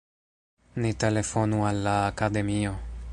[0.85, 2.77] Ni telefonu al la Akademio!